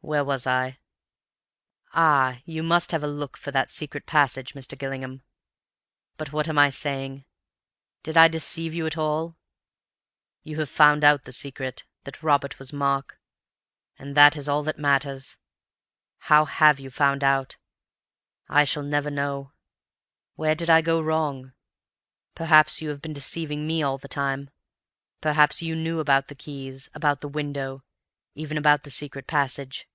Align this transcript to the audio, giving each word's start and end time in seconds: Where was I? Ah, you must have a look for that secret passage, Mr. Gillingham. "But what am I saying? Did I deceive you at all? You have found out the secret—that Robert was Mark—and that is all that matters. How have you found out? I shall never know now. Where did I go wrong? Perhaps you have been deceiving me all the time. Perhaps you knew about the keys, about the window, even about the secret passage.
Where 0.00 0.24
was 0.24 0.46
I? 0.46 0.78
Ah, 1.92 2.38
you 2.46 2.62
must 2.62 2.92
have 2.92 3.02
a 3.02 3.08
look 3.08 3.36
for 3.36 3.50
that 3.50 3.70
secret 3.72 4.06
passage, 4.06 4.54
Mr. 4.54 4.78
Gillingham. 4.78 5.22
"But 6.16 6.32
what 6.32 6.48
am 6.48 6.56
I 6.56 6.70
saying? 6.70 7.24
Did 8.04 8.16
I 8.16 8.28
deceive 8.28 8.72
you 8.72 8.86
at 8.86 8.96
all? 8.96 9.36
You 10.44 10.60
have 10.60 10.70
found 10.70 11.02
out 11.02 11.24
the 11.24 11.32
secret—that 11.32 12.22
Robert 12.22 12.58
was 12.60 12.72
Mark—and 12.72 14.14
that 14.16 14.34
is 14.36 14.48
all 14.48 14.62
that 14.62 14.78
matters. 14.78 15.36
How 16.18 16.44
have 16.44 16.78
you 16.80 16.90
found 16.90 17.22
out? 17.24 17.56
I 18.48 18.64
shall 18.64 18.84
never 18.84 19.10
know 19.10 19.42
now. 19.46 19.52
Where 20.36 20.54
did 20.54 20.70
I 20.70 20.80
go 20.80 21.02
wrong? 21.02 21.52
Perhaps 22.36 22.80
you 22.80 22.88
have 22.90 23.02
been 23.02 23.12
deceiving 23.12 23.66
me 23.66 23.82
all 23.82 23.98
the 23.98 24.08
time. 24.08 24.48
Perhaps 25.20 25.60
you 25.60 25.74
knew 25.74 25.98
about 25.98 26.28
the 26.28 26.34
keys, 26.36 26.88
about 26.94 27.20
the 27.20 27.28
window, 27.28 27.82
even 28.34 28.56
about 28.56 28.84
the 28.84 28.90
secret 28.90 29.26
passage. 29.26 29.86